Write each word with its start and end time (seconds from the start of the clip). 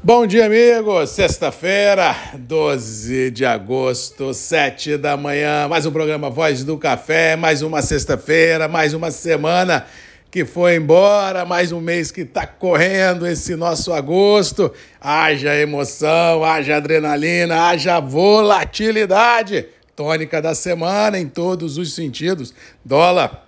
Bom 0.00 0.28
dia, 0.28 0.46
amigos. 0.46 1.10
Sexta-feira, 1.10 2.14
12 2.34 3.32
de 3.32 3.44
agosto, 3.44 4.32
7 4.32 4.96
da 4.96 5.16
manhã. 5.16 5.66
Mais 5.66 5.86
um 5.86 5.90
programa 5.90 6.30
Voz 6.30 6.62
do 6.62 6.78
Café. 6.78 7.34
Mais 7.34 7.62
uma 7.62 7.82
sexta-feira, 7.82 8.68
mais 8.68 8.94
uma 8.94 9.10
semana 9.10 9.84
que 10.30 10.44
foi 10.44 10.76
embora. 10.76 11.44
Mais 11.44 11.72
um 11.72 11.80
mês 11.80 12.12
que 12.12 12.20
está 12.20 12.46
correndo 12.46 13.26
esse 13.26 13.56
nosso 13.56 13.92
agosto. 13.92 14.72
Haja 15.00 15.56
emoção, 15.56 16.44
haja 16.44 16.76
adrenalina, 16.76 17.66
haja 17.66 17.98
volatilidade. 17.98 19.66
Tônica 19.96 20.40
da 20.40 20.54
semana 20.54 21.18
em 21.18 21.26
todos 21.26 21.76
os 21.76 21.92
sentidos. 21.92 22.54
Dólar 22.84 23.47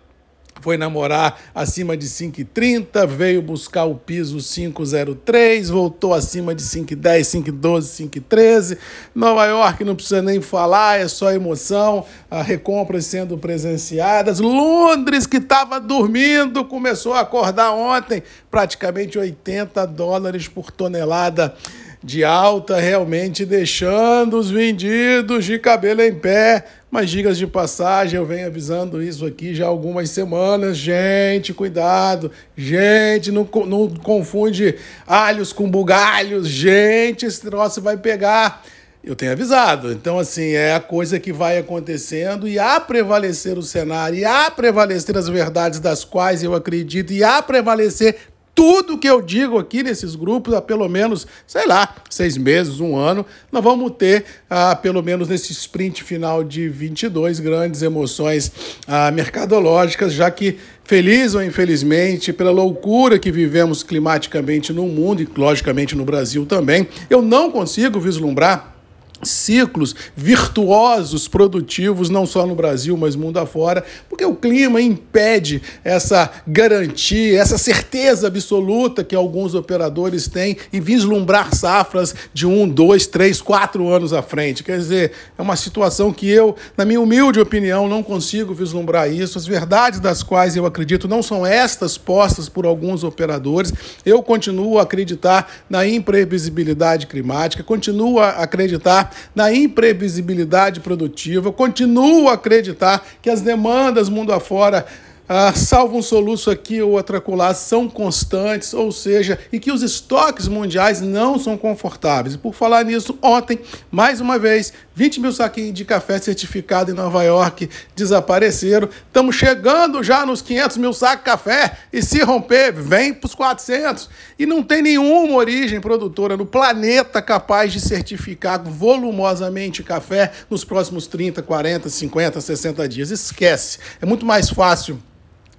foi 0.61 0.77
namorar 0.77 1.39
acima 1.55 1.96
de 1.96 2.07
5,30, 2.07 3.07
veio 3.07 3.41
buscar 3.41 3.85
o 3.85 3.95
piso 3.95 4.39
503, 4.39 5.71
voltou 5.71 6.12
acima 6.12 6.55
de 6.55 6.62
5,10, 6.62 7.20
5,12, 7.43 8.11
5,13. 8.11 8.79
Nova 9.15 9.47
York 9.47 9.84
não 9.84 9.95
precisa 9.95 10.21
nem 10.21 10.41
falar, 10.41 11.01
é 11.01 11.09
só 11.09 11.33
emoção, 11.33 12.05
a 12.30 12.43
recompras 12.43 13.07
sendo 13.07 13.38
presenciadas. 13.38 14.41
Londres, 14.41 15.27
que 15.27 15.38
estava 15.38 15.80
dormindo, 15.80 16.65
começou 16.65 17.15
a 17.15 17.21
acordar 17.21 17.73
ontem, 17.73 18.23
praticamente 18.51 19.19
80 19.19 19.87
dólares 19.87 20.48
por 20.48 20.71
tonelada 20.71 21.55
de 22.02 22.24
alta, 22.24 22.80
realmente 22.80 23.45
deixando 23.45 24.38
os 24.38 24.50
vendidos 24.50 25.45
de 25.45 25.59
cabelo 25.59 26.00
em 26.02 26.14
pé. 26.14 26.64
Mas 26.90 27.10
digas 27.10 27.38
de 27.38 27.46
passagem, 27.46 28.18
eu 28.18 28.26
venho 28.26 28.46
avisando 28.46 29.00
isso 29.02 29.24
aqui 29.24 29.54
já 29.54 29.66
há 29.66 29.68
algumas 29.68 30.10
semanas. 30.10 30.76
Gente, 30.76 31.54
cuidado. 31.54 32.32
Gente, 32.56 33.30
não, 33.30 33.48
não 33.66 33.88
confunde 33.88 34.74
alhos 35.06 35.52
com 35.52 35.70
bugalhos. 35.70 36.48
Gente, 36.48 37.26
esse 37.26 37.42
troço 37.42 37.80
vai 37.80 37.96
pegar. 37.96 38.64
Eu 39.04 39.14
tenho 39.14 39.32
avisado. 39.32 39.92
Então, 39.92 40.18
assim, 40.18 40.52
é 40.52 40.74
a 40.74 40.80
coisa 40.80 41.20
que 41.20 41.32
vai 41.32 41.59
acontecendo 41.59 42.48
e 42.48 42.59
a 42.59 42.80
prevalecer 42.80 43.57
o 43.57 43.62
cenário, 43.62 44.18
e 44.18 44.24
a 44.24 44.51
prevalecer 44.51 45.16
as 45.16 45.29
verdades 45.29 45.80
das 45.80 46.04
quais 46.04 46.42
eu 46.42 46.54
acredito, 46.54 47.12
e 47.12 47.24
a 47.24 47.40
prevalecer 47.40 48.16
tudo 48.54 48.98
que 48.98 49.09
eu 49.09 49.23
digo 49.23 49.59
aqui 49.59 49.82
nesses 49.82 50.15
grupos 50.15 50.54
há 50.54 50.60
pelo 50.60 50.88
menos, 50.88 51.26
sei 51.46 51.66
lá, 51.66 51.95
seis 52.09 52.37
meses, 52.37 52.80
um 52.80 52.96
ano, 52.96 53.24
nós 53.51 53.62
vamos 53.62 53.92
ter, 53.92 54.24
ah, 54.48 54.76
pelo 54.76 55.02
menos 55.02 55.29
nesse 55.29 55.52
sprint 55.52 56.02
final 56.02 56.45
de 56.45 56.68
22, 56.68 57.40
grandes 57.40 57.82
emoções 57.82 58.52
ah, 58.87 59.10
mercadológicas, 59.10 60.12
já 60.12 60.30
que, 60.30 60.59
feliz 60.84 61.34
ou 61.34 61.42
infelizmente, 61.42 62.32
pela 62.32 62.51
loucura 62.51 63.18
que 63.18 63.30
vivemos 63.30 63.82
climaticamente 63.82 64.72
no 64.72 64.87
mundo 64.87 65.22
e, 65.22 65.28
logicamente, 65.37 65.97
no 65.97 66.04
Brasil 66.04 66.44
também, 66.44 66.88
eu 67.09 67.22
não 67.22 67.50
consigo 67.50 68.00
vislumbrar 68.00 68.79
ciclos 69.22 69.94
virtuosos, 70.16 71.28
produtivos, 71.28 72.09
não 72.09 72.26
só 72.26 72.47
no 72.47 72.54
Brasil, 72.54 72.97
mas 72.97 73.16
mundo 73.16 73.38
afora, 73.38 73.84
porque 74.09 74.25
o 74.25 74.34
clima 74.34 74.81
impede 74.81 75.62
essa 75.84 76.31
garantia, 76.47 77.41
essa 77.41 77.59
certeza 77.59 78.26
absoluta 78.26 79.04
que 79.04 79.15
alguns 79.15 79.54
operadores 79.54 80.28
têm 80.28 80.56
em 80.72 80.81
vislumbrar 80.81 81.54
safras 81.54 82.15
de 82.32 82.47
um, 82.47 82.69
dois, 82.69 83.06
três, 83.06 83.41
quatro 83.41 83.88
anos 83.88 84.12
à 84.12 84.22
frente. 84.22 84.65
Quer 84.65 84.78
dizer, 84.78 85.12
é 85.37 85.43
uma 85.43 85.56
situação 85.56 86.12
que 86.12 86.28
eu, 86.28 86.56
na 86.76 86.84
minha 86.84 87.00
humilde 87.00 87.41
opinião, 87.41 87.88
não 87.88 88.03
consigo 88.03 88.54
vislumbrar 88.54 89.12
isso. 89.12 89.38
As 89.38 89.47
verdades 89.47 90.00
das 90.00 90.22
quais 90.22 90.56
eu 90.56 90.66
acredito 90.66 91.09
não 91.09 91.22
são 91.22 91.44
estas 91.44 91.98
postas 91.98 92.48
por 92.48 92.65
alguns 92.65 93.04
operadores. 93.04 93.72
Eu 94.04 94.22
continuo 94.22 94.78
a 94.78 94.82
acreditar 94.82 95.50
na 95.69 95.87
imprevisibilidade 95.87 97.06
climática, 97.06 97.62
continuo 97.62 98.19
a 98.19 98.31
acreditar 98.31 99.09
na 99.34 99.53
imprevisibilidade 99.53 100.81
produtiva, 100.81 101.53
continuo 101.53 102.28
a 102.28 102.34
acreditar 102.34 103.05
que 103.21 103.31
as 103.31 103.41
demandas 103.41 104.09
mundo 104.09 104.32
afora 104.32 104.87
ah, 105.32 105.52
salvo 105.54 105.96
um 105.96 106.02
soluço 106.02 106.50
aqui 106.50 106.82
ou 106.82 106.98
acolá, 106.98 107.54
são 107.54 107.88
constantes, 107.88 108.74
ou 108.74 108.91
seja, 108.91 109.38
e 109.52 109.60
que 109.60 109.70
os 109.70 109.80
estoques 109.80 110.48
mundiais 110.48 111.00
não 111.00 111.38
são 111.38 111.56
confortáveis. 111.56 112.34
E 112.34 112.38
por 112.38 112.52
falar 112.52 112.84
nisso, 112.84 113.16
ontem, 113.22 113.60
mais 113.92 114.20
uma 114.20 114.40
vez, 114.40 114.72
20 114.92 115.20
mil 115.20 115.30
saquinhos 115.30 115.72
de 115.72 115.84
café 115.84 116.19
certificado 116.19 116.90
em 116.90 116.94
Nova 116.94 117.22
York 117.22 117.70
desapareceram. 117.94 118.88
Estamos 119.06 119.36
chegando 119.36 120.02
já 120.02 120.26
nos 120.26 120.42
500 120.42 120.76
mil 120.78 120.92
sacos 120.92 121.19
de 121.19 121.30
café 121.30 121.76
e 121.92 122.02
se 122.02 122.20
romper, 122.24 122.72
vem 122.72 123.14
para 123.14 123.28
os 123.28 123.34
400. 123.36 124.10
E 124.36 124.44
não 124.44 124.64
tem 124.64 124.82
nenhuma 124.82 125.36
origem 125.36 125.80
produtora 125.80 126.36
no 126.36 126.44
planeta 126.44 127.22
capaz 127.22 127.72
de 127.72 127.78
certificar 127.78 128.60
volumosamente 128.64 129.84
café 129.84 130.32
nos 130.50 130.64
próximos 130.64 131.06
30, 131.06 131.40
40, 131.40 131.88
50, 131.88 132.40
60 132.40 132.88
dias. 132.88 133.10
Esquece. 133.12 133.78
É 134.02 134.04
muito 134.04 134.26
mais 134.26 134.50
fácil 134.50 135.00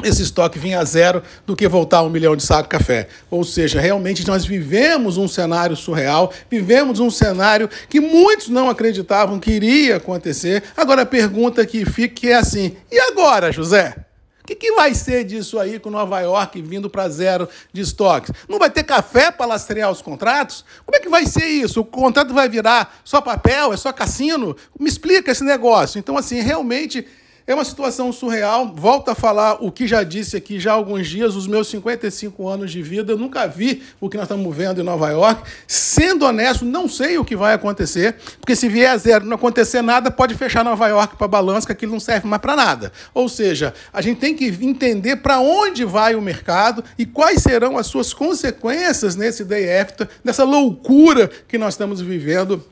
esse 0.04 0.22
estoque 0.22 0.60
vinha 0.60 0.80
a 0.80 0.84
zero 0.84 1.22
do 1.46 1.56
que 1.56 1.68
voltar 1.68 1.98
a 1.98 2.04
um 2.04 2.10
milhão 2.10 2.36
de 2.36 2.44
saco 2.44 2.64
de 2.64 2.70
café. 2.70 3.08
Ou 3.30 3.44
seja, 3.44 3.80
realmente 3.80 4.26
nós 4.28 4.46
vivemos 4.46 5.18
um 5.18 5.28
cenário 5.28 5.76
surreal, 5.76 6.32
vivemos 6.50 7.00
um 7.00 7.10
cenário 7.10 7.70
que 7.90 8.00
muitos 8.00 8.50
não 8.50 8.70
acreditavam 8.70 9.40
que 9.40 9.52
iria 9.52 9.98
acontecer. 9.98 10.64
Agora 10.76 11.04
a 11.04 11.06
pergunta 11.06 11.66
que 11.66 11.86
fica 11.86 12.28
é 12.28 12.34
assim: 12.34 12.76
e 12.92 13.00
agora, 13.00 13.52
José? 13.52 13.96
O 14.42 14.48
que, 14.48 14.56
que, 14.56 14.72
vai 14.72 14.96
ser 14.96 15.24
disso 15.24 15.60
aí 15.60 15.80
com 15.80 15.92
Nova 15.92 16.20
York 16.20 16.62
vindo 16.64 16.90
para 16.90 17.08
zero 17.08 17.48
de 17.72 17.82
estoques? 17.82 18.32
Não 18.50 18.58
vai 18.58 18.72
ter 18.72 18.84
café 18.84 19.30
para 19.30 19.46
lastrear 19.46 19.92
os 19.92 20.02
contratos? 20.02 20.66
Como 20.84 20.96
é 20.96 21.00
que 21.00 21.08
vai 21.08 21.28
ser 21.28 21.46
isso? 21.46 21.82
O 21.82 21.86
contrato 21.86 22.34
vai 22.34 22.50
virar 22.50 23.00
só 23.04 23.22
papel? 23.22 23.72
É 23.72 23.78
só 23.78 23.94
cassino? 23.94 24.56
Me 24.80 24.90
explica 24.90 25.32
esse 25.32 25.44
negócio. 25.44 26.00
Então, 26.00 26.18
assim, 26.18 26.42
realmente 26.42 27.08
é 27.46 27.54
uma 27.54 27.66
situação 27.66 28.12
surreal. 28.12 28.74
Volto 28.76 29.10
a 29.10 29.16
falar 29.16 29.64
o 29.64 29.72
que 29.72 29.88
já 29.88 30.04
disse 30.04 30.38
aqui 30.38 30.60
já 30.60 30.72
há 30.72 30.76
alguns 30.76 31.08
dias, 31.08 31.36
os 31.36 31.48
meus 31.48 31.68
55 31.68 32.48
anos 32.48 32.72
de 32.72 32.82
vida, 32.82 33.14
eu 33.14 33.18
nunca 33.18 33.48
vi 33.48 33.84
o 34.00 34.10
que 34.10 34.18
nós 34.18 34.26
estamos 34.26 34.56
vendo 34.56 34.82
em 34.82 34.84
Nova 34.84 35.10
York. 35.10 35.42
Sendo 35.68 36.26
honesto, 36.26 36.66
não 36.66 36.88
sei 36.88 37.18
o 37.18 37.26
que 37.26 37.36
vai 37.36 37.54
acontecer, 37.54 38.16
porque 38.40 38.56
se 38.56 38.70
vier 38.70 38.92
a 38.92 38.98
zero 38.98 39.26
não 39.26 39.36
acontecer 39.36 39.82
nada, 39.82 40.12
pode 40.12 40.36
fechar 40.36 40.64
Nova 40.64 40.88
York 40.88 41.16
para 41.16 41.28
balança, 41.28 41.66
que 41.66 41.74
aquilo 41.74 41.92
não 41.92 42.00
serve 42.00 42.28
mais 42.28 42.42
para 42.42 42.56
nada. 42.56 42.92
Ou 43.14 43.28
seja, 43.28 43.74
a 43.92 44.02
gente 44.02 44.20
tem 44.20 44.36
que 44.36 44.46
entender 44.46 45.18
para 45.18 45.40
onde 45.40 45.84
vai 45.86 46.16
o 46.16 46.22
mercado 46.22 46.84
e 46.98 47.06
quais 47.06 47.42
serão 47.42 47.78
as 47.78 47.88
suas 47.88 48.14
consequências 48.14 49.16
nesse 49.16 49.44
day 49.44 49.80
after, 49.80 50.08
nessa 50.24 50.44
loucura 50.44 51.30
que 51.48 51.58
nós 51.58 51.74
estamos 51.74 52.02
vivendo 52.02 52.64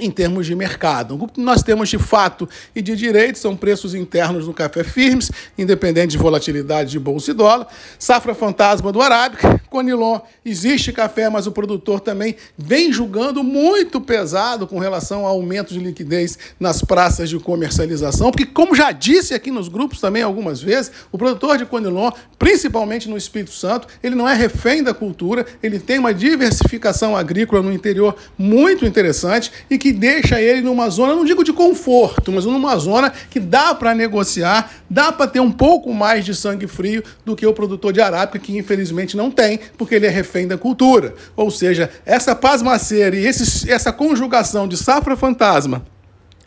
em 0.00 0.10
termos 0.10 0.46
de 0.46 0.54
mercado. 0.54 1.14
O 1.20 1.28
que 1.28 1.40
nós 1.40 1.62
temos 1.62 1.88
de 1.88 1.98
fato 1.98 2.48
e 2.74 2.82
de 2.82 2.96
direito 2.96 3.38
são 3.38 3.56
preços 3.56 3.94
internos 3.94 4.46
no 4.46 4.54
café 4.54 4.82
firmes, 4.82 5.30
independente 5.56 6.12
de 6.12 6.18
volatilidade 6.18 6.90
de 6.90 6.98
bolsa 6.98 7.30
e 7.30 7.34
dólar. 7.34 7.66
Safra 7.98 8.34
fantasma 8.34 8.90
do 8.90 9.00
Arábica, 9.00 9.60
Conilon, 9.68 10.20
existe 10.44 10.92
café, 10.92 11.28
mas 11.28 11.46
o 11.46 11.52
produtor 11.52 12.00
também 12.00 12.36
vem 12.56 12.92
julgando 12.92 13.44
muito 13.44 14.00
pesado 14.00 14.66
com 14.66 14.78
relação 14.78 15.26
ao 15.26 15.32
aumento 15.32 15.72
de 15.72 15.78
liquidez 15.78 16.38
nas 16.58 16.82
praças 16.82 17.28
de 17.28 17.38
comercialização, 17.38 18.30
porque 18.30 18.46
como 18.46 18.74
já 18.74 18.92
disse 18.92 19.34
aqui 19.34 19.50
nos 19.50 19.68
grupos 19.68 20.00
também 20.00 20.22
algumas 20.22 20.60
vezes, 20.60 20.90
o 21.12 21.18
produtor 21.18 21.58
de 21.58 21.66
Conilon, 21.66 22.10
principalmente 22.38 23.08
no 23.08 23.16
Espírito 23.16 23.52
Santo, 23.52 23.86
ele 24.02 24.14
não 24.14 24.28
é 24.28 24.34
refém 24.34 24.82
da 24.82 24.92
cultura, 24.92 25.46
ele 25.62 25.78
tem 25.78 25.98
uma 25.98 26.12
diversificação 26.12 27.16
agrícola 27.16 27.62
no 27.62 27.72
interior 27.72 28.16
muito 28.36 28.84
interessante 28.84 29.52
e 29.70 29.78
que 29.78 29.89
deixa 29.92 30.40
ele 30.40 30.62
numa 30.62 30.88
zona, 30.88 31.14
não 31.14 31.24
digo 31.24 31.44
de 31.44 31.52
conforto, 31.52 32.32
mas 32.32 32.44
numa 32.44 32.76
zona 32.76 33.12
que 33.30 33.40
dá 33.40 33.74
para 33.74 33.94
negociar, 33.94 34.70
dá 34.88 35.12
para 35.12 35.26
ter 35.26 35.40
um 35.40 35.50
pouco 35.52 35.92
mais 35.92 36.24
de 36.24 36.34
sangue 36.34 36.66
frio 36.66 37.02
do 37.24 37.36
que 37.36 37.46
o 37.46 37.52
produtor 37.52 37.92
de 37.92 38.00
arábica, 38.00 38.38
que 38.38 38.56
infelizmente 38.56 39.16
não 39.16 39.30
tem, 39.30 39.60
porque 39.76 39.94
ele 39.94 40.06
é 40.06 40.10
refém 40.10 40.46
da 40.46 40.58
cultura. 40.58 41.14
Ou 41.36 41.50
seja, 41.50 41.90
essa 42.04 42.34
pasmaceira 42.34 43.16
e 43.16 43.26
esse, 43.26 43.70
essa 43.70 43.92
conjugação 43.92 44.66
de 44.66 44.76
safra 44.76 45.16
fantasma 45.16 45.84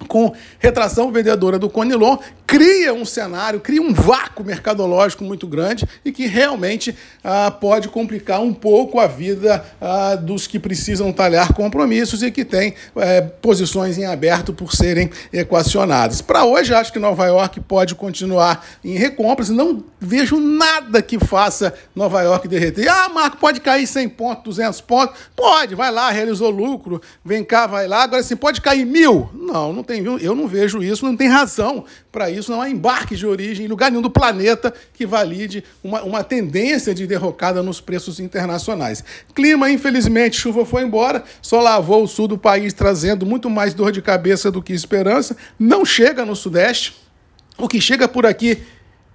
com 0.04 0.34
retração 0.60 1.12
vendedora 1.12 1.58
do 1.58 1.70
Conilon, 1.70 2.18
cria 2.46 2.94
um 2.94 3.06
cenário, 3.06 3.60
cria 3.60 3.82
um 3.82 3.94
vácuo 3.94 4.44
mercadológico 4.44 5.24
muito 5.24 5.48
grande 5.48 5.88
e 6.06 6.12
que 6.12 6.28
realmente 6.28 6.96
ah, 7.24 7.50
pode 7.50 7.88
complicar 7.90 8.42
um 8.42 8.54
pouco 8.54 9.00
a 9.00 9.08
vida 9.08 9.66
ah, 9.82 10.16
dos 10.16 10.46
que 10.46 10.60
precisam 10.60 11.12
talhar 11.12 11.54
compromissos 11.54 12.22
e 12.22 12.32
que 12.32 12.46
têm 12.46 12.74
eh, 12.96 13.22
posições 13.22 13.98
em 13.98 14.06
aberto 14.06 14.54
por 14.54 14.74
serem 14.74 15.10
equacionadas. 15.32 16.22
Para 16.22 16.46
hoje, 16.46 16.74
acho 16.74 16.94
que 16.94 17.00
Nova 17.00 17.26
York 17.26 17.60
pode 17.62 17.96
continuar 17.96 18.66
em 18.84 18.98
recompras, 18.98 19.50
não 19.50 19.84
vejo 20.00 20.40
nada 20.40 21.02
que 21.02 21.18
faça 21.18 21.74
Nova 21.96 22.22
York 22.22 22.48
derreter. 22.48 22.88
Ah, 22.88 23.10
Marco, 23.10 23.38
pode 23.38 23.62
cair 23.62 23.88
100 23.88 24.10
pontos, 24.10 24.44
200 24.44 24.82
pontos? 24.82 25.16
Pode, 25.36 25.76
vai 25.76 25.92
lá, 25.92 26.10
realizou 26.12 26.50
lucro, 26.50 27.02
vem 27.24 27.44
cá, 27.44 27.66
vai 27.68 27.88
lá. 27.88 28.04
Agora, 28.04 28.22
assim, 28.22 28.36
pode 28.36 28.62
cair 28.62 28.86
mil? 28.86 29.30
Não, 29.34 29.74
não 29.74 29.84
tem 29.84 29.93
tem, 29.94 30.04
eu 30.24 30.36
não 30.36 30.48
vejo 30.48 30.82
isso, 30.82 31.06
não 31.06 31.16
tem 31.16 31.28
razão 31.28 31.86
para 32.12 32.30
isso, 32.32 32.52
não 32.52 32.62
há 32.62 32.70
embarque 32.70 33.16
de 33.16 33.28
origem 33.28 33.68
em 33.68 33.70
lugar 33.70 33.92
nenhum 33.92 34.02
do 34.02 34.10
planeta 34.10 34.74
que 34.92 35.06
valide 35.06 35.64
uma, 35.84 36.02
uma 36.02 36.24
tendência 36.24 36.96
de 36.96 37.06
derrocada 37.06 37.62
nos 37.62 37.80
preços 37.80 38.20
internacionais. 38.20 39.04
Clima, 39.36 39.70
infelizmente, 39.70 40.38
chuva 40.38 40.66
foi 40.66 40.84
embora, 40.84 41.24
só 41.42 41.62
lavou 41.62 42.04
o 42.04 42.08
sul 42.08 42.28
do 42.28 42.38
país, 42.38 42.74
trazendo 42.74 43.24
muito 43.24 43.50
mais 43.50 43.76
dor 43.76 43.92
de 43.92 44.02
cabeça 44.02 44.50
do 44.50 44.64
que 44.64 44.74
esperança. 44.74 45.38
Não 45.60 45.86
chega 45.86 46.26
no 46.26 46.36
sudeste. 46.36 46.96
O 47.56 47.68
que 47.68 47.80
chega 47.80 48.08
por 48.08 48.26
aqui 48.26 48.64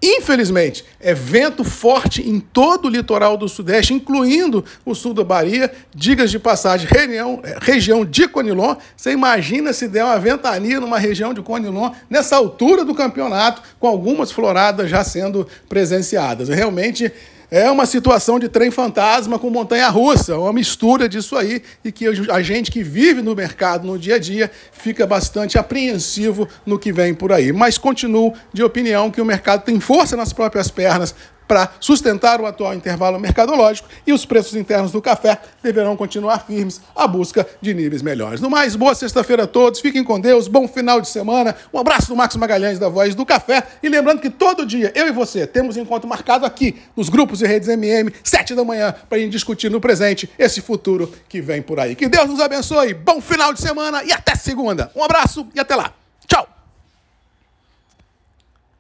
Infelizmente, 0.01 0.85
é 1.01 1.13
vento 1.13 1.65
forte 1.65 2.23
em 2.23 2.39
todo 2.39 2.87
o 2.87 2.91
litoral 2.91 3.37
do 3.37 3.49
Sudeste, 3.49 3.93
incluindo 3.93 4.65
o 4.85 4.95
sul 4.95 5.13
da 5.13 5.25
Bahia. 5.25 5.73
Digas 5.93 6.31
de 6.31 6.39
passagem, 6.39 6.87
região, 6.89 7.43
região 7.61 8.05
de 8.05 8.29
Conilon. 8.29 8.77
Você 8.97 9.11
imagina 9.11 9.73
se 9.73 9.89
der 9.89 10.05
uma 10.05 10.19
ventania 10.19 10.79
numa 10.79 10.99
região 10.99 11.35
de 11.35 11.43
Conilon, 11.43 11.91
nessa 12.09 12.37
altura 12.37 12.85
do 12.85 12.95
campeonato, 12.95 13.61
com 13.81 13.89
algumas 13.89 14.31
floradas 14.31 14.89
já 14.89 15.03
sendo 15.03 15.49
presenciadas. 15.69 16.49
Realmente 16.49 17.13
é 17.51 17.71
uma 17.71 17.87
situação 17.87 18.39
de 18.39 18.49
trem 18.49 18.71
fantasma 18.71 19.39
com 19.39 19.49
montanha 19.49 19.89
russa, 19.89 20.37
uma 20.37 20.53
mistura 20.53 21.09
disso 21.09 21.37
aí, 21.37 21.63
e 21.85 21.91
que 21.91 22.07
a 22.31 22.43
gente 22.43 22.71
que 22.71 22.83
vive 22.83 23.23
no 23.23 23.35
mercado 23.35 23.87
no 23.87 23.99
dia 23.99 24.17
a 24.17 24.19
dia 24.19 24.51
fica 24.73 25.07
bastante 25.07 25.59
apreensivo 25.59 26.49
no 26.67 26.79
que 26.79 26.93
vem 26.93 27.15
por 27.15 27.33
aí. 27.33 27.53
Mas 27.53 27.79
continuo 27.79 28.35
de 28.53 28.63
opinião 28.63 29.11
que 29.11 29.21
o 29.21 29.25
mercado 29.25 29.65
tem 29.65 29.81
força 29.81 30.17
nas 30.17 30.33
próprias 30.33 30.71
pernas 30.71 31.15
para 31.49 31.71
sustentar 31.81 32.41
o 32.41 32.47
atual 32.47 32.75
intervalo 32.75 33.19
mercadológico 33.19 33.89
e 34.07 34.13
os 34.13 34.27
preços 34.27 34.55
internos 34.55 34.93
do 34.93 35.01
café 35.01 35.39
deverão 35.63 35.97
continuar 35.97 36.41
firmes 36.47 36.81
à 36.95 37.07
busca 37.09 37.49
de 37.61 37.73
níveis 37.73 38.03
melhores. 38.03 38.41
No 38.41 38.51
mais, 38.51 38.77
boa 38.77 38.95
sexta-feira 38.95 39.45
a 39.45 39.47
todos, 39.47 39.81
fiquem 39.81 40.05
com 40.05 40.21
Deus, 40.21 40.47
bom 40.47 40.69
final 40.69 41.01
de 41.01 41.09
semana, 41.09 41.57
um 41.73 41.79
abraço 41.79 42.09
do 42.09 42.17
Marcos 42.17 42.37
Magalhães 42.37 42.79
da 42.79 42.89
Voz 42.89 43.15
do 43.15 43.25
Café 43.25 43.63
e 43.83 43.89
lembrando 43.89 44.21
que 44.21 44.29
todo 44.29 44.67
dia 44.67 44.93
eu 44.95 45.09
e 45.09 45.13
você 45.13 45.47
temos 45.47 45.79
encontro 45.79 46.09
marcado 46.09 46.45
aqui 46.45 46.77
nos 46.95 47.09
grupos 47.09 47.41
e 47.41 47.47
redes 47.47 47.69
MM, 47.69 48.13
sete 48.23 48.55
da 48.55 48.63
manhã, 48.63 48.95
para 49.09 49.17
a 49.17 49.21
gente 49.21 49.33
discutir 49.33 49.71
no 49.71 49.81
presente 49.81 50.29
esse 50.39 50.61
futuro 50.61 51.11
que 51.29 51.41
vem 51.41 51.63
por 51.63 51.81
aí. 51.81 51.97
Que 51.97 52.09
Deus 52.09 52.29
nos 52.29 52.41
abençoe, 52.41 52.93
bom 52.93 53.21
final 53.21 53.53
de 53.55 53.61
semana 53.61 54.05
e 54.05 54.13
até 54.13 54.35
segunda. 54.35 54.91
Um 54.95 55.03
abraço 55.03 55.47
e 55.55 55.61
até 55.61 55.75
lá. 55.75 55.98